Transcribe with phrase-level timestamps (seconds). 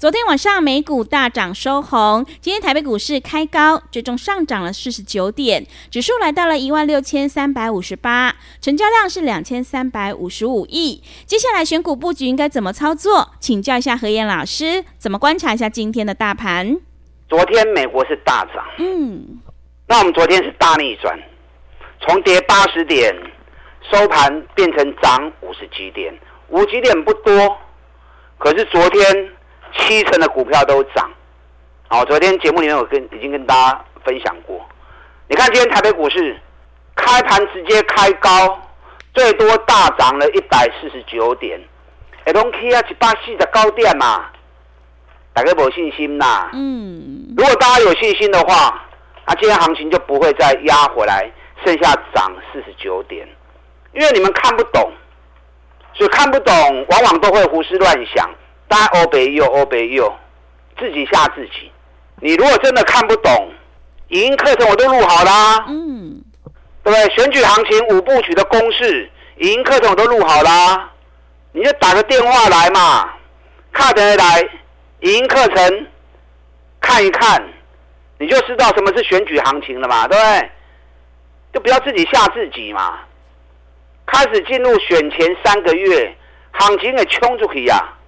[0.00, 11.02] 昨天晚上美股大涨收红，今天台北股市开高，最终上涨了四十九点，指数来到了一万六千三百五十八，成交量是两千三百五十五亿。
[11.26, 13.32] 接下来选股布局应该怎么操作？
[13.40, 16.80] 请教一下何燕老师，怎么观察一下今天的大盘？
[17.28, 19.38] 昨天美国是大涨，嗯，
[19.86, 21.14] 那我们昨天是大逆转，
[22.00, 23.14] 从跌八十点
[23.92, 27.58] 收盘变成涨五十几点，五几点不多，
[28.38, 29.28] 可是昨天。
[29.76, 31.10] 七成的股票都涨，
[31.88, 34.60] 好，昨天节目里面我跟已经跟大家分享过。
[35.28, 36.38] 你看今天台北股市
[36.94, 38.60] 开盘直接开高，
[39.14, 41.60] 最多大涨了一百四十九点，
[42.24, 44.26] 哎，拢起啊一百四的高点嘛，
[45.32, 46.50] 大家没信心呐。
[46.52, 48.82] 嗯，如果大家有信心的话，
[49.26, 51.30] 那今天行情就不会再压回来，
[51.64, 53.28] 剩下涨四十九点，
[53.92, 54.92] 因为你们看不懂，
[55.94, 58.28] 所以看不懂，往往都会胡思乱想。
[58.70, 60.16] 大家欧北右欧北右，
[60.78, 61.72] 自己吓自己。
[62.20, 63.52] 你如果真的看不懂，
[64.08, 65.64] 语音课程我都录好啦。
[65.66, 66.22] 嗯，
[66.84, 67.10] 对不对？
[67.16, 70.88] 选举行情五部曲的公式，语音课程我都录好啦。
[71.50, 73.12] 你就打个电话来嘛，
[73.72, 74.40] 看得来，
[75.00, 75.86] 语音课程
[76.80, 77.42] 看一看，
[78.18, 80.50] 你就知道什么是选举行情了嘛，对不对？
[81.54, 83.00] 就不要自己吓自己嘛。
[84.06, 86.16] 开始进入选前三个月，
[86.52, 87.98] 行情也冲出去呀、啊。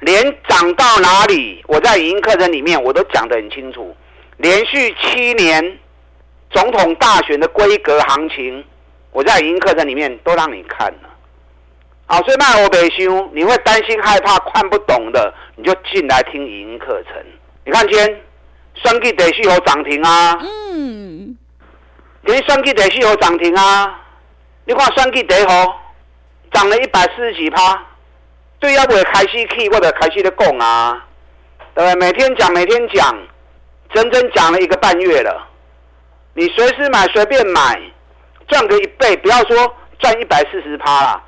[0.00, 3.96] 连涨到哪里，我在语音课程里面我都讲得很清楚。
[4.36, 5.78] 连续七年
[6.50, 8.64] 总统大选的规格行情，
[9.10, 11.08] 我在语音课程里面都让你看了。
[12.06, 17.14] 好，所以卖我北修，你会担心害怕看不懂的，你就进来听语音课程。
[17.66, 18.22] 你看今天
[18.76, 21.36] 双 G 得是有涨停啊，嗯，
[22.24, 24.00] 今天双 G 得是有涨停啊。
[24.64, 25.74] 你看双 G 得吼，
[26.52, 27.84] 涨了一百四十几趴。
[28.60, 31.06] 对，要不会开始去或者开始的讲啊，
[31.74, 31.94] 对不对？
[31.94, 33.16] 每天讲，每天讲，
[33.94, 35.48] 整整讲了一个半月了。
[36.34, 37.80] 你随时买，随便买，
[38.48, 41.22] 赚个一倍，不要说赚一百四十趴啦，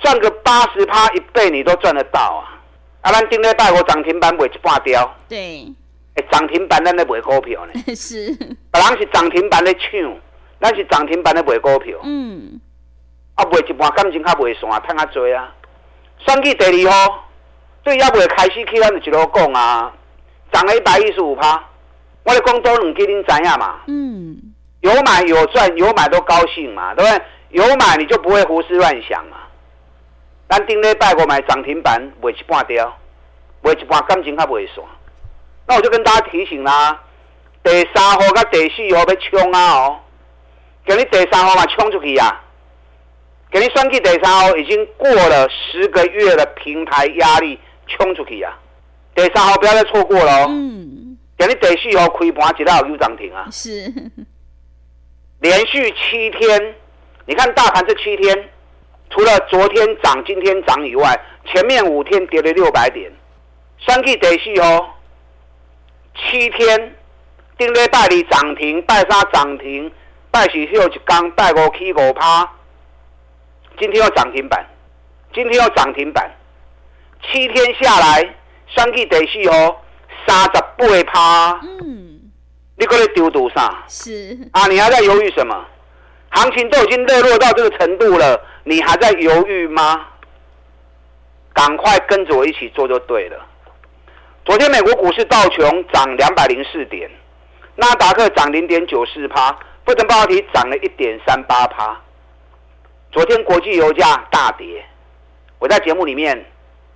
[0.00, 2.60] 赚个八十趴一倍，你都赚得到啊！
[3.02, 5.66] 啊，咱今礼拜五涨停板卖一半掉，对，
[6.14, 8.34] 哎，涨停板咱在卖股票呢， 是，
[8.70, 9.90] 别人是涨停板在抢，
[10.60, 12.60] 咱是涨停板在卖股票，嗯，
[13.34, 15.52] 啊，卖一半感情较卖散，赚较多啊。
[16.18, 17.28] 算计第二号，
[17.82, 19.92] 对，要不会开始去，咱就一路讲啊，
[20.52, 21.62] 涨了一百一十五趴，
[22.24, 23.80] 我的工作能给您怎样嘛？
[23.86, 24.36] 嗯，
[24.80, 27.24] 有买有赚，有买都高兴嘛，对不对？
[27.50, 29.36] 有买你就不会胡思乱想嘛。
[30.48, 32.96] 咱顶礼拜五买涨停板，卖一半掉，
[33.62, 34.84] 卖一半感情较袂散。
[35.66, 37.00] 那我就跟大家提醒啦，
[37.62, 40.00] 第三号甲第四号要冲啊哦，
[40.86, 42.42] 今日第三号嘛冲出去啊。
[43.50, 48.52] 给你算计第三号已经过了十个月的平台压力，冲出去啊！
[49.14, 50.46] 第三号不要再错过了哦。
[50.48, 51.16] 嗯。
[51.38, 53.46] 给你第四号开盘，直到有涨停啊！
[53.50, 53.92] 是。
[55.40, 56.74] 连续七天，
[57.26, 58.48] 你看大盘这七天，
[59.10, 63.12] 除了昨天涨、今天涨以外，前面五天跌了六百点。
[63.78, 64.98] 算计第四号，
[66.14, 66.94] 七天，
[67.58, 69.92] 顶礼拜二涨停，拜三涨停，
[70.30, 72.50] 拜四休一天，拜五起五趴。
[73.78, 74.64] 今天要涨停板，
[75.34, 76.30] 今天要涨停板，
[77.22, 78.34] 七天下来，
[78.68, 79.76] 双 G 得是哦，
[80.26, 81.60] 三十八趴。
[81.62, 82.20] 嗯，
[82.76, 83.84] 你过来丢赌啥？
[83.88, 85.64] 是啊，你还在犹豫什么？
[86.30, 90.06] 行情都已经热络到这个程度了，你还在犹豫吗？
[91.52, 93.46] 赶快跟着我一起做就对了。
[94.44, 97.10] 昨天美国股市道琼涨两百零四点，
[97.74, 99.52] 纳达克涨零点九四趴，
[99.84, 102.00] 费城半导体涨了一点三八趴。
[103.16, 104.84] 昨天国际油价大跌，
[105.58, 106.44] 我在节目里面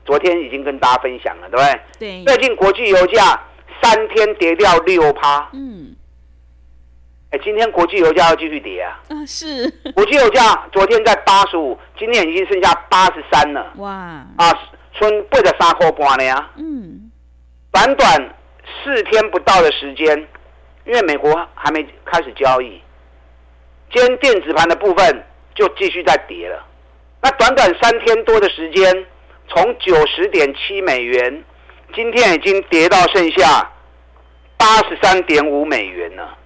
[0.05, 1.65] 昨天已经跟大家分享了，对不
[1.99, 2.23] 对？
[2.23, 2.25] 对。
[2.27, 3.43] 最近国际油价
[3.83, 5.49] 三天跌掉六趴。
[5.55, 5.97] 嗯。
[7.31, 9.01] 哎，今天国际油价要继续跌啊。
[9.09, 9.67] 啊，是。
[9.95, 13.73] 国际油价昨天在八十五，今天已经剩下八十三了。
[13.77, 13.91] 哇。
[13.91, 16.51] 啊，春背着三块半了呀。
[16.57, 17.11] 嗯。
[17.73, 18.35] 短短
[18.85, 20.29] 四天不到的时间，
[20.85, 22.79] 因为美国还没开始交易。
[23.91, 25.25] 今天电子盘的部分
[25.61, 26.67] 就继续在跌了。
[27.21, 29.07] 那短短三天多的时间，
[29.47, 31.45] 从九十点七美元，
[31.95, 33.71] 今天已经跌到剩下
[34.57, 36.39] 八十三点五美元了。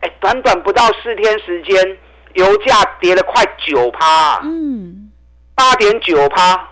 [0.00, 1.98] 哎，短短不到四天时间，
[2.34, 4.40] 油价跌了快九趴。
[4.42, 5.10] 嗯，
[5.54, 6.68] 八点九趴。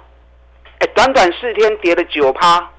[0.81, 2.71] 哎，短短四天跌了九趴。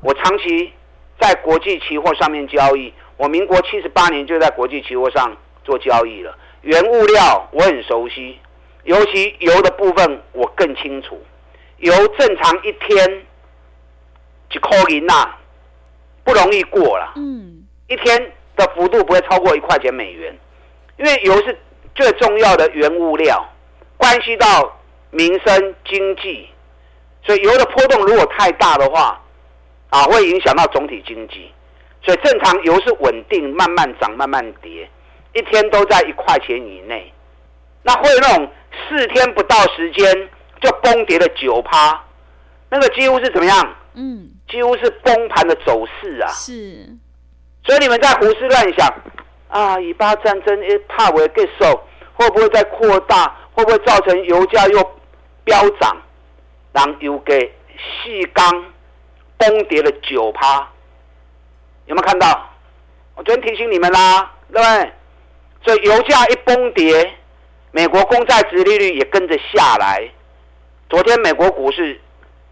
[0.00, 0.72] 我长期
[1.18, 6.38] 在国际期货上面交易，我民国七十八年就在国际期货上做交易了。
[6.66, 8.38] 原物料我很熟悉。
[8.82, 11.20] 尤其油的部分，我更清楚。
[11.78, 13.26] 油正常一天
[14.48, 15.28] 几块银呐，
[16.22, 17.12] 不容易过了。
[17.16, 20.32] 嗯，一天的幅度不会超过一块钱美元，
[20.98, 21.58] 因为油是
[21.96, 23.44] 最重要的原物料，
[23.96, 24.78] 关系到
[25.10, 26.48] 民生经济，
[27.24, 29.20] 所以油的波动如果太大的话，
[29.90, 31.50] 啊，会影响到总体经济。
[32.02, 34.88] 所以正常油是稳定，慢慢涨，慢慢跌，
[35.36, 37.12] 一天都在一块钱以内。
[37.82, 38.48] 那会有那种。
[38.88, 40.28] 四天不到时间
[40.60, 41.98] 就崩跌了九趴，
[42.68, 43.76] 那个几乎是怎么样？
[43.94, 46.28] 嗯，几乎是崩盘的走势啊。
[46.28, 46.86] 是，
[47.64, 48.94] 所以你们在胡思乱想
[49.48, 51.80] 啊，以巴战争诶，怕会结束，
[52.16, 53.34] 会不会再扩大？
[53.54, 54.98] 会不会造成油价又
[55.42, 55.96] 飙涨？
[56.74, 58.66] 让油给细钢
[59.38, 60.68] 崩跌了九趴，
[61.86, 62.50] 有没有看到？
[63.14, 64.92] 我昨天提醒你们啦，对不对？
[65.66, 67.12] 所以油价一崩跌。
[67.72, 70.08] 美国公债值利率也跟着下来。
[70.88, 72.00] 昨天美国股市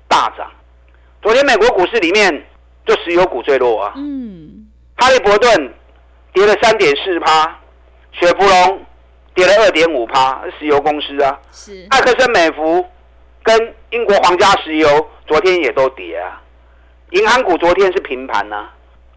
[0.08, 0.50] 大涨。
[1.22, 2.46] 昨天美国股市里面
[2.84, 3.94] 就石油股最弱啊。
[3.96, 4.66] 嗯。
[4.96, 5.74] 哈利伯顿
[6.32, 7.58] 跌了三点四趴，
[8.12, 8.84] 雪佛龙
[9.34, 11.40] 跌了二点五趴，石油公司啊。
[11.52, 11.86] 是。
[11.90, 12.84] 艾克森美孚
[13.44, 16.42] 跟英国皇家石油昨天也都跌啊。
[17.10, 18.68] 银行股昨天是平盘呐。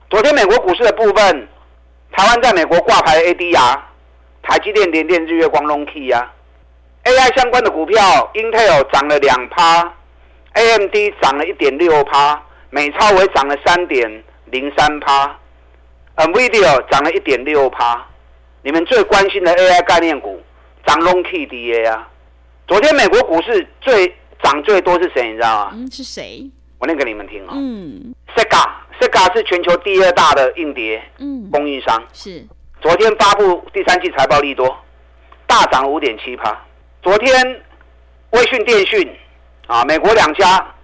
[0.10, 1.48] 昨天美国股市的部分，
[2.18, 3.80] 台湾在美国挂牌 ADR。
[4.42, 6.34] 台积电、联电、日月光、龙 Key 啊
[7.04, 8.00] ，AI 相关的股票
[8.34, 9.94] ，Intel 涨了两趴
[10.54, 15.38] ，AMD 涨了一点六趴，美超微涨了三点零三趴
[16.16, 18.08] ，NVIDIA 涨了一点六趴。
[18.63, 20.42] 你们最关心的 AI 概念股，
[20.86, 22.08] 涨龙 Key DA 啊。
[22.70, 24.08] 昨天美国股市最
[24.42, 25.28] 涨最多是谁？
[25.28, 25.72] 你知道吗？
[25.74, 26.50] 嗯，是谁？
[26.79, 27.53] 我念给你们听啊。
[27.56, 31.01] 嗯，Sega，Sega 是全球第二大的硬碟
[31.51, 32.03] 供应商。
[32.13, 32.45] 是。
[32.79, 34.77] 昨天发布第三季财报利多，
[35.47, 36.56] 大涨五点七趴。
[37.01, 37.62] 昨天
[38.31, 39.09] 微讯电讯
[39.65, 40.75] 啊，美国两家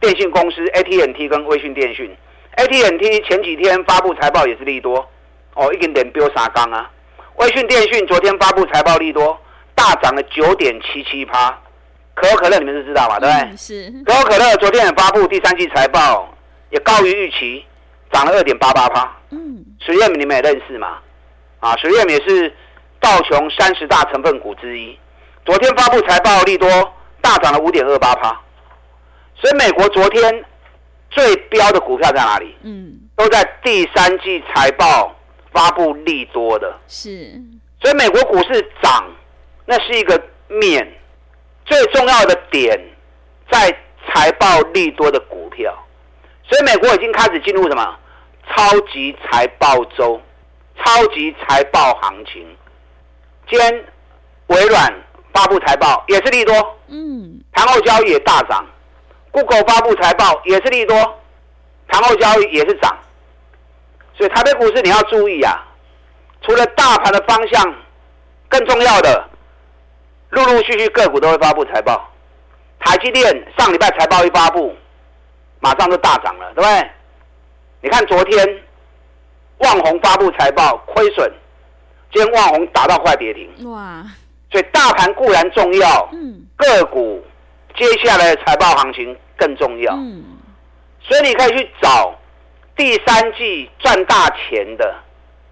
[0.00, 2.10] 电信公司 AT&T 跟微讯电讯
[2.56, 5.06] ，AT&T 前几天发布财报也是利多，
[5.54, 6.90] 哦，一点点飙三缸啊。
[7.36, 9.38] 微讯电讯昨天发布财报利多，
[9.74, 11.60] 大涨了九点七七趴。
[12.24, 13.18] 可口可乐你们是知道吧？
[13.20, 13.50] 对不对？
[13.50, 13.90] 嗯、是。
[14.06, 16.34] 可口可乐昨天也发布第三季财报，
[16.70, 17.64] 也高于预期，
[18.10, 19.14] 涨了二点八八趴。
[19.30, 19.62] 嗯。
[19.80, 20.98] 水月你们也认识嘛？
[21.60, 22.50] 啊，水月也是
[22.98, 24.98] 道琼三十大成分股之一。
[25.44, 26.68] 昨天发布财报利多，
[27.20, 28.40] 大涨了五点二八趴。
[29.36, 30.44] 所以美国昨天
[31.10, 32.56] 最标的股票在哪里？
[32.62, 35.14] 嗯，都在第三季财报
[35.52, 36.74] 发布利多的。
[36.88, 37.32] 是。
[37.82, 39.04] 所以美国股市涨，
[39.66, 40.18] 那是一个
[40.48, 40.90] 面。
[41.64, 42.78] 最重要的点
[43.50, 43.76] 在
[44.06, 45.74] 财报利多的股票。
[46.48, 47.98] 所以美国已经开始进入什么
[48.48, 50.20] 超级财报周。
[50.84, 52.44] 超级财报行情，
[53.48, 53.84] 今天
[54.48, 54.92] 微软
[55.32, 56.52] 发布财报也是利多，
[56.88, 58.66] 嗯，盘后交易也大涨。
[59.30, 60.96] Google 发布财报也是利多，
[61.86, 62.92] 盘后交易也是涨。
[64.18, 65.64] 所以台北股市你要注意啊，
[66.42, 67.74] 除了大盘的方向，
[68.48, 69.28] 更重要的，
[70.34, 72.10] 陆陆续续个股都会发布财报。
[72.80, 73.24] 台积电
[73.56, 74.74] 上礼拜财报一发布，
[75.60, 76.90] 马上就大涨了，对不对？
[77.82, 78.60] 你看昨天。
[79.58, 81.32] 旺宏发布财报亏损，
[82.12, 83.70] 今天旺宏打到快跌停。
[83.70, 84.04] 哇！
[84.50, 87.24] 所以大盘固然重要，嗯，个股
[87.76, 89.94] 接下来的财报行情更重要。
[89.94, 90.24] 嗯，
[91.00, 92.12] 所以你可以去找
[92.76, 94.92] 第三季赚大钱的。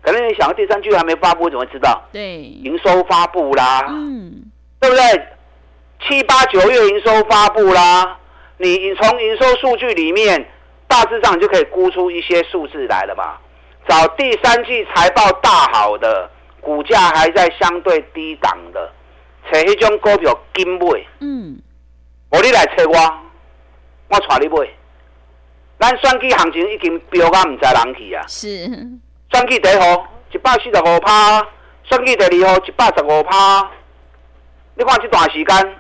[0.03, 2.03] 可能你想到第三季还没发布，怎么知道？
[2.13, 4.43] 对，营收发布啦，嗯，
[4.83, 5.27] 对不对？
[6.05, 8.19] 七八九月营收发布啦，
[8.59, 10.45] 你你从营收数据里面，
[10.89, 13.37] 大致上就可以估出一些数字来了嘛？
[13.89, 16.29] 找第三季财报大好的，
[16.61, 18.93] 股价还在相对低档的，
[19.53, 21.07] 找迄种股票紧买。
[21.21, 21.63] 嗯，
[22.31, 23.21] 我你来找我，
[24.09, 24.69] 我带你买。
[25.79, 28.25] 咱选举行情已经飙到唔知人去啊。
[28.27, 28.47] 是。
[29.33, 31.47] 选举第一号一百四十五趴，
[31.85, 33.71] 选举第二号一百十五趴。
[34.75, 35.77] 你看这段时间，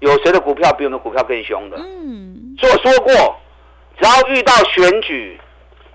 [0.00, 1.76] 有谁的股票比我们的股票更凶的？
[1.78, 2.56] 嗯。
[2.58, 3.12] 所以我说过，
[3.98, 5.38] 只要遇到选举。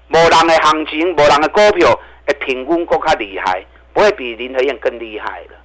[0.10, 1.94] 无人的行情，无人的股票，
[2.26, 3.62] 会平均更加厉害，
[3.92, 5.56] 不会比林和燕更厉害的。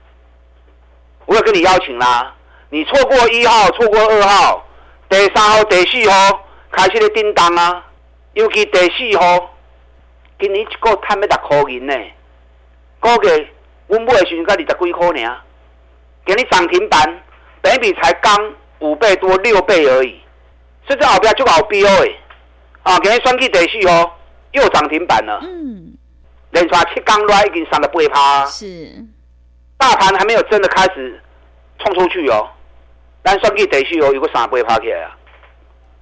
[1.26, 2.34] 我有跟你邀请啦，
[2.68, 4.66] 你错过一号，错过二号，
[5.08, 7.86] 第三号、第四号开始咧叮当啊，
[8.32, 9.54] 尤其第四号，
[10.40, 11.94] 今年一个赚要十块银呢，
[12.98, 13.46] 估计
[13.86, 15.40] 我买的时阵才二十几块尔，
[16.26, 17.22] 今日涨停板，
[17.60, 20.20] 本比才刚五倍多六倍而已，
[20.86, 22.16] 所以这后边就好标诶，
[22.82, 24.10] 啊，今日选去第四哦
[24.52, 25.94] 又涨停板了，嗯，
[26.50, 28.92] 连续七刚来已经三十八趴，是。
[29.78, 31.20] 大盘还没有真的开始
[31.80, 32.48] 冲出去哦，
[33.22, 35.16] 但算计得去哦，有个三八趴起来啊！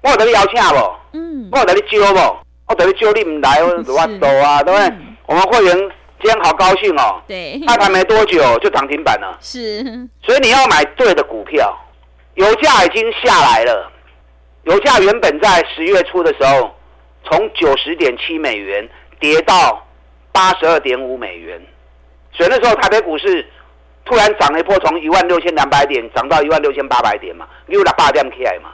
[0.02, 0.96] 我等你邀请不？
[1.12, 2.36] 嗯，我等你招不？
[2.66, 4.86] 我等你招你唔来， 我我走啊，对不对？
[4.88, 5.90] 嗯、我们会员
[6.22, 9.82] 今天好高兴哦，对，开盘没多久就涨停板了，是。
[10.22, 11.76] 所以你要买对的股票，
[12.34, 13.90] 油价已经下来了，
[14.64, 16.74] 油价原本在十月初的时候，
[17.24, 19.86] 从九十点七美元跌到
[20.32, 21.60] 八十二点五美元，
[22.32, 23.46] 所以那时候台北股市。
[24.06, 28.70] 突然涨了一波，从一万六千两百点涨到一万六千八百点嘛，又了八点起来嘛。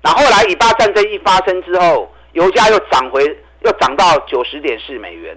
[0.00, 3.24] 那后来以巴战争一发生之后，油价又涨回，
[3.62, 5.36] 又涨到九十点四美元。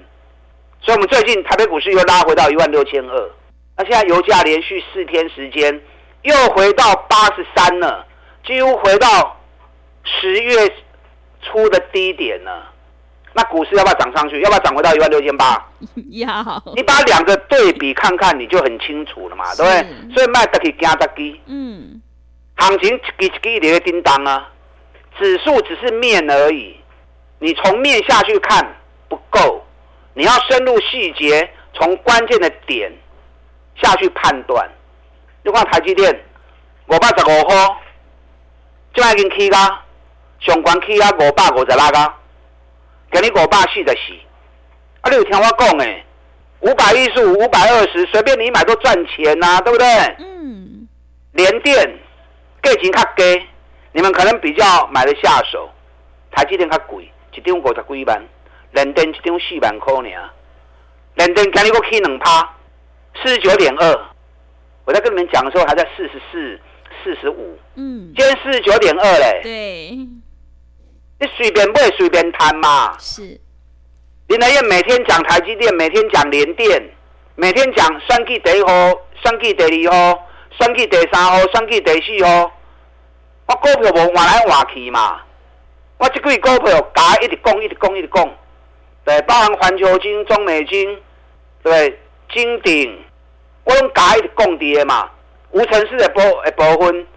[0.81, 3.31] 所以，我们最近台北股市又拉回到一万六千二。
[3.77, 5.81] 那现在油价连续四天时间
[6.23, 8.05] 又回到八十三了，
[8.45, 9.37] 几乎回到
[10.03, 10.73] 十月
[11.41, 12.73] 初的低点了。
[13.33, 14.41] 那股市要不要涨上去？
[14.41, 15.63] 要不要涨回到一万六千八？
[16.09, 16.63] 要。
[16.75, 20.15] 你把两个对比看看，你就很清楚了嘛，对不对？
[20.15, 21.39] 所以卖得起加得起。
[21.45, 22.01] 嗯。
[22.55, 24.49] 行情一支一支的叮当啊，
[25.19, 26.75] 指数只是面而已，
[27.37, 28.75] 你从面下去看
[29.07, 29.63] 不够，
[30.17, 32.91] 你要深入细节，从关键的点
[33.75, 34.67] 下去判断。
[35.43, 36.11] 你看台积电
[36.87, 37.55] 五百十五块，
[38.95, 39.85] 就已经起啦，
[40.39, 42.13] 上关起啊五百五十六个。
[43.11, 44.13] 给你五百四十四，
[45.01, 46.03] 啊，你有听我讲诶，
[46.61, 49.87] 五百一十五、五百二十，随便你买都赚钱呐、啊，对不对？
[50.17, 50.87] 嗯。
[51.33, 51.75] 联电
[52.63, 53.45] 价钱较低，
[53.91, 55.69] 你们可能比较买得下手。
[56.31, 58.21] 台积电较贵，一张五十几万，
[58.71, 60.29] 联电一张四万块尔。
[61.15, 62.53] 联电今日我起两趴，
[63.21, 64.05] 四十九点二。
[64.85, 66.59] 我在跟你们讲的时候还在四十四、
[67.03, 67.57] 四十五。
[67.75, 68.13] 嗯。
[68.15, 69.41] 今天四十九点二嘞。
[69.43, 69.89] 对。
[71.19, 72.95] 你随便买随便谈嘛。
[72.99, 73.39] 是，
[74.27, 76.89] 林来燕每天讲台积电，每天讲联电，
[77.35, 78.69] 每天讲算计第一号，
[79.23, 82.51] 算计第二号，算计第三号，算计第四号。
[83.47, 85.21] 我股票无换来换去嘛。
[85.97, 88.29] 我这几股票加一直讲，一直讲，一直讲。
[89.07, 90.99] 对，包含环球金、中美金，
[91.63, 91.97] 对，
[92.29, 92.99] 金鼎，
[93.63, 95.09] 我拢加一直讲跌嘛。
[95.51, 97.07] 无尘市的部的部分，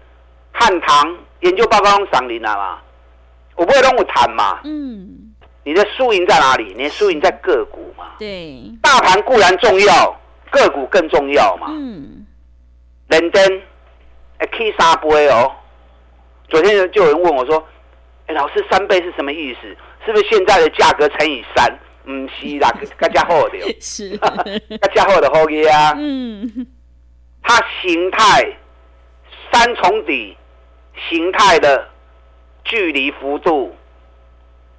[0.53, 2.79] 汉唐研究报告用上领了嘛。
[3.55, 4.61] 我不会跟我谈嘛？
[4.63, 5.33] 嗯，
[5.65, 6.73] 你的输赢在哪里？
[6.77, 8.05] 你的输赢在个股嘛？
[8.17, 10.17] 对，大盘固然重要，
[10.49, 11.67] 个股更重要嘛。
[11.71, 12.25] 嗯，
[13.09, 13.61] 连电
[14.49, 15.51] ，K 三倍哦。
[16.47, 17.57] 昨天就有人问我说
[18.27, 19.75] ：“哎、欸，老师，三倍是什么意思？
[20.05, 23.67] 是不是现在的价格乘以三？”嗯，是啦， 更加厚的哦。
[23.79, 25.93] 是， 更加厚的厚业啊。
[25.97, 26.67] 嗯，
[27.43, 28.57] 它形态
[29.51, 30.35] 三重底
[31.09, 31.87] 形态的。
[32.63, 33.75] 距离幅度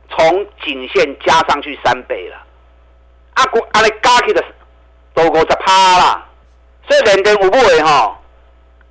[0.08, 2.36] 从颈线加上去三倍了，
[3.34, 4.42] 啊，股啊，你加起的
[5.12, 6.24] 都五十趴啦，
[6.88, 8.16] 所以连电有买吼，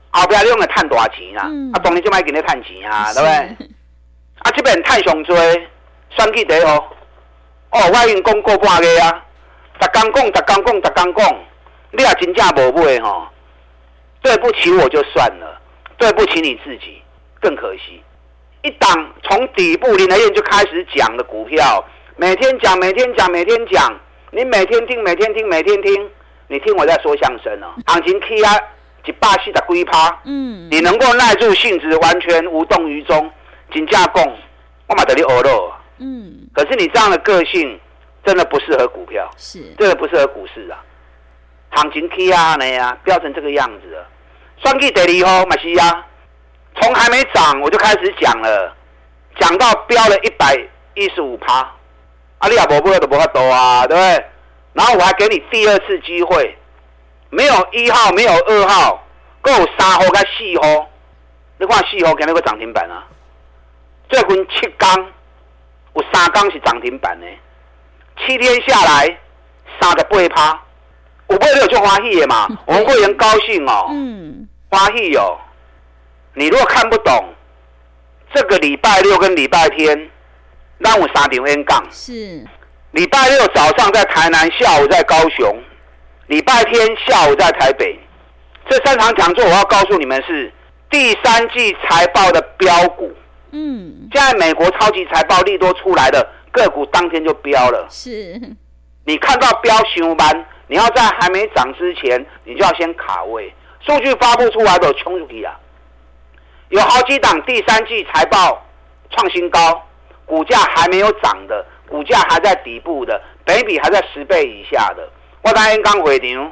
[0.10, 3.68] 后边你用来赚大钱啦，嗯、啊，当然就卖给你赚钱啊，对不对？
[4.40, 5.38] 啊，这边太上多，
[6.18, 6.76] 选举第一号，
[7.72, 9.26] 哦，我已经讲过半个啊，
[9.80, 11.36] 逐工讲，逐工讲，逐工讲，
[11.92, 13.28] 你也真正无买吼，
[14.22, 15.62] 对不起我就算了，
[15.98, 17.02] 对不起你自己
[17.40, 18.02] 更可惜。
[18.64, 21.84] 一档从底部林来燕就开始讲的股票，
[22.18, 24.00] 每天讲，每天讲，每天讲，
[24.32, 26.12] 你每天听，每天听，每天听，
[26.48, 27.74] 你听我在说相声哦。
[27.88, 28.56] 行情起啊，
[29.06, 33.32] 一百四十几趴，嗯，你能够耐住性子，完全无动于衷，
[33.74, 34.22] 金价共，
[34.88, 36.50] 我买得你欧了，嗯。
[36.54, 37.80] 可是你这样的个性，
[38.26, 40.84] 真的不适合股票，是，真的不适合股市啊。
[41.70, 44.06] 行情 K 啊，那呀，飙成这个样子了，
[44.58, 46.06] 算计第二号，马西亚。
[46.82, 48.74] 从还没涨我就开始讲了，
[49.38, 50.56] 讲到飙了一百
[50.96, 51.70] 一十五趴，
[52.38, 54.26] 阿里亚伯伯都不会多啊，对不对？
[54.72, 56.58] 然后我还给你第二次机会，
[57.30, 59.06] 没有一号，没有二号，
[59.42, 60.90] 够三号跟四号，
[61.58, 63.04] 你看四号肯定会涨停板啊。
[64.08, 65.12] 最近七缸，
[65.94, 67.26] 有三缸是涨停板呢，
[68.20, 69.18] 七天下来
[69.80, 70.62] 三个八趴，
[71.28, 75.38] 我不会有就花喜的嘛， 我们会员高兴哦，嗯，欢喜哦。
[76.34, 77.34] 你如果看不懂，
[78.34, 80.10] 这个礼拜六跟礼拜天，
[80.78, 81.84] 让我三点 N 杠。
[81.92, 82.46] 是。
[82.92, 85.62] 礼拜六早上在台南，下午在高雄，
[86.28, 88.00] 礼拜天下午在台北。
[88.70, 90.52] 这三场讲座，我要告诉你们是
[90.90, 93.12] 第三季财报的标股。
[93.52, 97.88] 嗯，现在美国超级财报利多出来了个股，当天就飙了。
[97.90, 98.40] 是，
[99.06, 103.54] 你看到飙熊班，你要在还没涨之前，你就要先卡位。
[103.82, 105.58] 数据发布出来的冲出去啊！
[106.70, 108.64] 有好几档第三季财报
[109.10, 109.82] 创新高，
[110.26, 115.10] 股价还没有涨的，股价还在底部的，北比还在十倍以下的。
[115.42, 116.52] 我当天刚回场，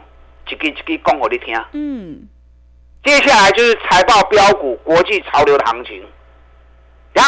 [0.50, 1.56] 一句一句讲给你听。
[1.74, 2.28] 嗯，
[3.04, 6.04] 接下来就是财报标股、国际潮流的行情。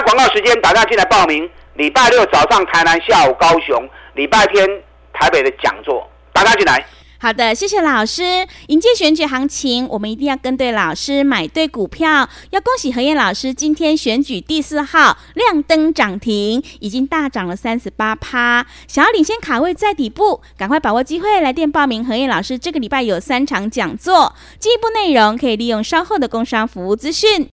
[0.02, 1.50] 广告时间，打电话进来报名。
[1.76, 4.68] 礼拜六早上台南，下午高雄，礼拜天
[5.14, 6.86] 台北的讲座，打电话进来。
[7.20, 8.48] 好的，谢谢老师。
[8.68, 12.28] 迎接选举行情，我们一定要跟对老师，买对股票。
[12.50, 18.66] 要恭喜何燕老师，今天选举第四号亮灯涨停，已经大涨了三十八趴。
[18.88, 22.04] 想要领先卡位在底部，赶快把握机会来电报名。
[22.04, 27.48] 何燕老师这个礼拜有三场讲座，进一步内容可以利用稍后的工商服务资讯。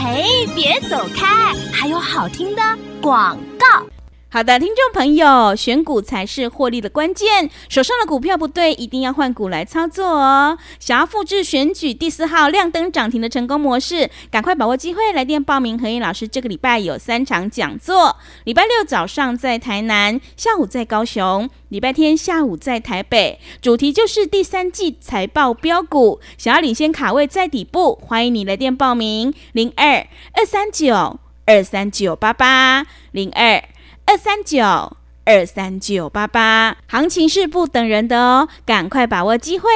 [0.00, 2.62] 嘿，别走开，还有好听的
[3.02, 3.84] 广告。
[4.30, 7.48] 好的，听众朋友，选股才是获利的关键。
[7.70, 10.58] 手上的股票不对，一定要换股来操作哦。
[10.78, 15.78] 想要复制选举第四号亮灯涨停的成功模式，赶快把握机会来电报名。
[15.78, 23.40] 和彦老师这个礼拜有三场讲座：礼拜六早上在台南，下午在高雄；礼拜天下午在台北。
[23.62, 33.64] 主题就是第三季财报标股，想要领先卡位在底部，欢迎你来电报名：零二二三九二三九八八零二。
[34.08, 34.96] 二三九
[35.26, 39.68] 二三九八八，行情是不等人的哦，赶快把握机会。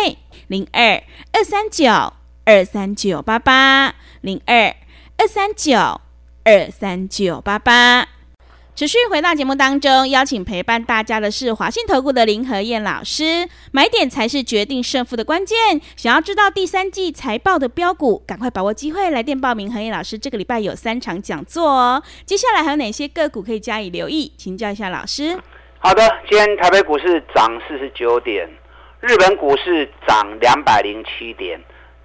[0.46, 2.14] 零二二三九
[2.46, 4.74] 二三九八八，零二
[5.18, 6.00] 二三九
[6.44, 8.08] 二三九八八。
[8.82, 13.48] 持续回到节目当中，邀请陪伴大家的是华信投顾的林和燕老师。
[13.70, 15.80] 买点才是决定胜负的关键。
[15.94, 19.72] 想要知道第三季财报的标股，赶快把握机会来电报名。
[19.72, 22.02] 和燕老师这个礼拜有三场讲座哦。
[22.26, 24.32] 接下来还有哪些个股可以加以留意？
[24.36, 25.38] 请教一下老师。
[25.78, 28.50] 好的，今天台北股市涨四十九点，
[28.98, 31.60] 日本股市涨两百零七点。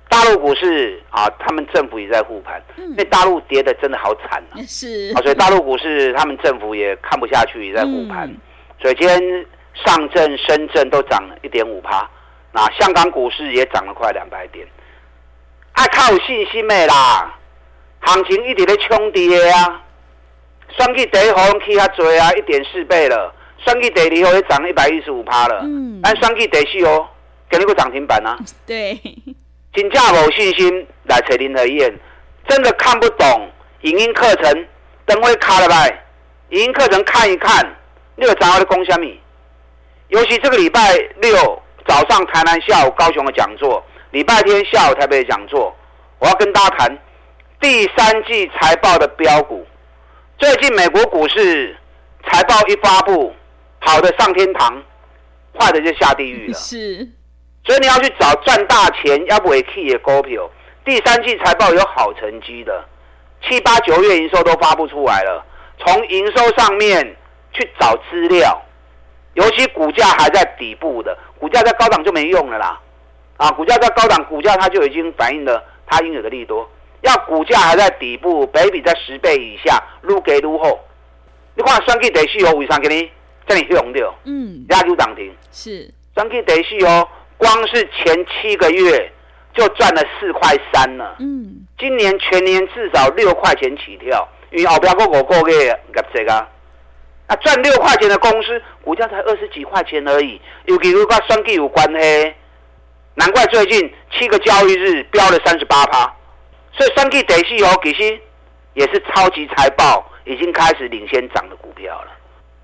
[0.10, 5.12] 大陆股市啊，他们政府也在护盘，因为大陆跌的真的好惨啊， 是。
[5.16, 8.34] 啊，所以大陆股市他们政府也看不下去，也在护盘，
[8.82, 12.10] 所以今天上证、深圳都涨了一点五趴，
[12.54, 14.66] 那香港股市也涨了快两百点，
[15.74, 17.38] 爱靠有信心的啦，
[18.00, 19.84] 行情一直在冲跌啊，
[20.78, 23.34] 双 K 第一红 K 较多啊，一点四倍了，
[23.66, 27.08] 双 K 第二红也涨了一百一十五趴了，嗯，但双 K 第四哦，
[27.50, 28.98] 给你个涨停板啊， 对。
[29.78, 31.94] 请假有信心来找林和彦，
[32.48, 34.68] 真的看不懂影音课程，
[35.06, 36.04] 等会卡了呗。
[36.50, 37.64] 影音课程看一看，
[38.16, 39.22] 六涨我的攻虾米。
[40.08, 45.72] 尤其这个礼拜六早上台南，下午高雄的讲座，礼拜天下午台北的讲座，
[46.18, 46.98] 我要跟大家谈
[47.62, 49.64] 第三季财报的标股。
[50.40, 51.78] 最近美国股市
[52.26, 53.32] 财报一发布，
[53.82, 54.84] 好的上天堂，
[55.54, 56.54] 坏的就下地狱了。
[56.58, 57.08] 是。
[57.68, 60.50] 所以你要去找赚大钱，要不会 key 的股票。
[60.86, 62.86] 第三季财报有好成绩的，
[63.44, 65.46] 七八九月营收都发不出来了。
[65.78, 67.14] 从营收上面
[67.52, 68.58] 去找资料，
[69.34, 72.80] 尤其股价还在底部的，股价在高档就没用了啦。
[73.36, 76.68] 啊，股价在高档，股价它就已经反映了它应有的利多。
[77.02, 80.80] 要股价还在底部，本益比在十倍以下，撸给撸后。
[81.54, 83.12] 你看双 K 第四哦，为啥给你
[83.46, 84.14] 这里用掉？
[84.24, 87.06] 嗯，压住涨停是双 K 第四哦。
[87.38, 89.12] 光是前七个月
[89.54, 91.16] 就赚了四块三了。
[91.20, 95.80] 嗯，今年全年至少六块钱起跳，因为后边个个个月业
[96.14, 96.48] 绩啊，
[97.28, 102.34] 啊赚六块钱的公司股价才二十几块钱而已，尤其跟选举有关系，
[103.16, 106.12] 难怪最近七个交易日飙了三十八趴。
[106.74, 108.20] 所以选举第四哦，其实
[108.74, 112.12] 也是超级财报已经开始领先涨的股票了。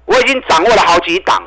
[0.05, 1.43] 我已经掌握了好几档。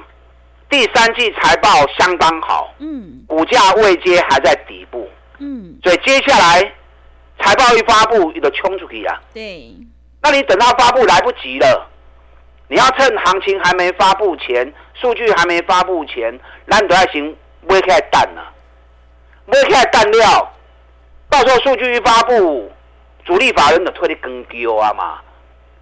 [0.68, 6.60] 第三季财报相当好，嗯，股价未接还在底部，嗯，所以接下来
[7.38, 9.72] 财报一发布，你就冲出去啊，对，
[10.20, 11.88] 那你等到发布来不及了，
[12.66, 17.36] 你要趁行情还没发布前，数据还没发布前，那你都还行，
[17.68, 18.50] 买起来等啊，
[19.46, 20.52] 买起来等了，
[21.30, 22.70] 到时候数据一发布，
[23.24, 25.20] 主力法人就推你更丢啊嘛，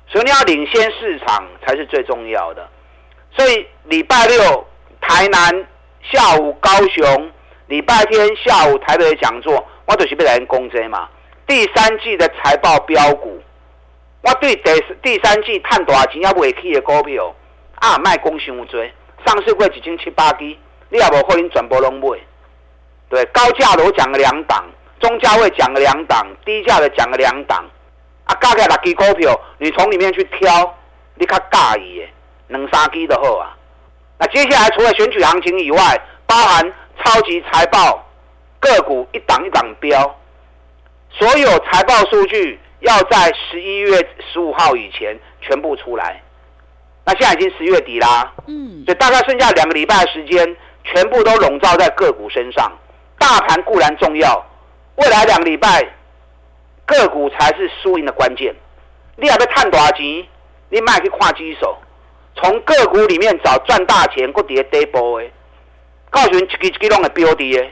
[0.06, 2.68] 所以你要领先市场才是最重要的，
[3.34, 4.66] 所以礼拜六。
[5.06, 5.66] 台南
[6.02, 7.30] 下午高雄，
[7.66, 11.08] 礼拜天下午台北的讲座，我就是要来讲这嘛。
[11.46, 13.38] 第三季的财报标股，
[14.22, 17.34] 我对第第三季赚大钱要未起的股票
[17.76, 18.82] 啊，卖讲伤多。
[19.26, 20.44] 上市过一千七八支，
[20.88, 22.18] 你也无可能全部拢买。
[23.10, 24.64] 对，高价的我讲了两档，
[25.00, 27.62] 中价位讲了两档，低价的讲了两档。
[28.24, 30.74] 啊，加起来六支股票，你从里面去挑，
[31.14, 32.06] 你较介意的，
[32.48, 33.53] 两三支就好啊。
[34.18, 36.72] 那接下来除了选举行情以外，包含
[37.02, 38.04] 超级财报
[38.60, 40.16] 个股一档一档标，
[41.10, 46.22] 所有财报数据要在十一月十五号以前全部出来。
[47.04, 52.72] 那现在已经十月底啦，嗯，所以大概剩下两个礼拜的时间，全部都笼罩在个股身上。
[53.18, 54.46] 大盘固然重要，
[54.96, 55.86] 未来两个礼拜
[56.86, 58.54] 个股才是输赢的关键。
[59.16, 60.26] 你还要赚多少钱？
[60.70, 61.76] 你卖去看机手，
[62.36, 65.26] 从个股里面找赚大钱，搁底下底部的，
[66.10, 67.66] 告诉你一支一支拢会标的的。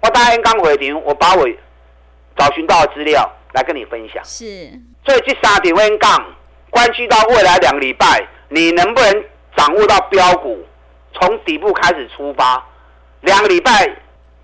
[0.00, 1.46] 我答应刚回场，我把我
[2.36, 4.22] 找寻到的资料来跟你分享。
[4.24, 4.70] 是，
[5.04, 6.24] 所以这三点我讲，
[6.70, 9.24] 关系到未来两个礼拜，你能不能
[9.56, 10.64] 掌握到标股，
[11.14, 12.64] 从底部开始出发，
[13.20, 13.96] 两个礼拜。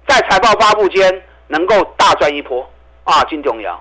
[0.05, 2.69] 在财报发布间能够大赚一波
[3.05, 3.81] 啊，金重要！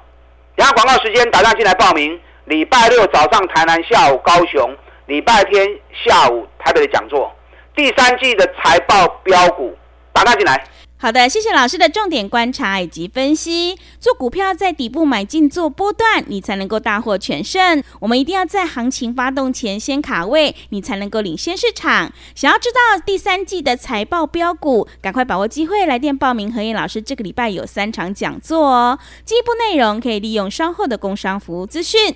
[0.55, 2.17] 然后广告时间，打电进来报名。
[2.45, 4.69] 礼拜六早上台南，下午高雄；
[5.11, 5.67] 礼拜天
[6.05, 7.29] 下午台北的讲座。
[7.75, 9.75] 第三季的财报标股，
[10.13, 10.65] 打电进来。
[10.97, 13.77] 好的，谢谢老师的重点观察以及分析。
[13.99, 17.83] 做股票在底部买进做波段，你才能够大获全胜。
[17.99, 22.09] 我们一定要在行情发动前先卡位，你才能够领先市场。
[22.33, 26.53] 想要知道第三季的财报标股，赶快把握机会来电报名。
[26.53, 32.15] 何燕老师这个礼拜有三场讲座哦，进一步内容可以利用稍后的工商服务资讯。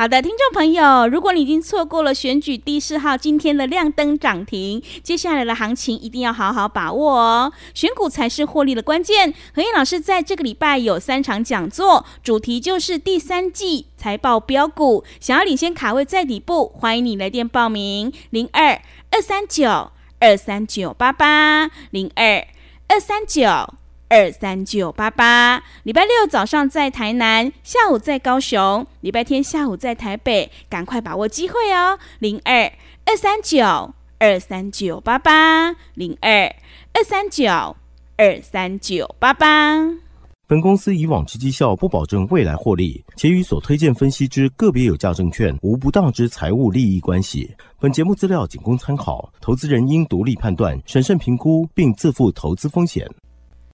[0.00, 7.52] 好的，听众朋友，如果你已经错过了选举第四号今天的亮灯涨停，接下来的行情一定要好好把握哦。
[7.74, 9.34] 选股才是获利的关键。
[9.54, 15.04] 和彦老师在这个礼拜有三场讲座，主题就是第三季财报标股。
[15.20, 22.46] 想要领先卡位在底部，欢迎你来电报名：零二二三九二三九八八零二
[22.88, 23.74] 二三九。
[24.10, 31.96] 二三九八八，礼拜六早上在台南，下午在高雄，礼拜天下午在台北，赶快把握机会哦！
[32.18, 32.64] 零二
[33.06, 36.52] 二三九二三九八八，零二
[36.92, 37.46] 二三九
[38.16, 39.78] 二三九八八。
[40.48, 47.48] 本公司以往之绩效不保证未来获利，且与所推荐分析之个别有价证券无不当之财务利益关系。
[47.78, 53.08] 本节目资料仅供参考，投资人应独立判断、审慎评估，并自负投资风险。